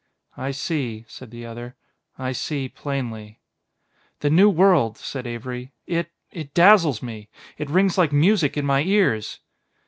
"I 0.35 0.49
see," 0.49 1.05
said 1.07 1.29
the 1.29 1.45
other; 1.45 1.75
"I 2.17 2.31
see 2.31 2.67
plainly." 2.67 3.39
"The 4.21 4.31
new 4.31 4.49
world," 4.49 4.97
said 4.97 5.27
Avery. 5.27 5.73
"It 5.85 6.09
it 6.31 6.55
dazzles 6.55 7.03
me; 7.03 7.29
it 7.59 7.69
rings 7.69 7.99
like 7.99 8.11
music 8.11 8.57
in 8.57 8.65
my 8.65 8.81
ears." 8.81 9.41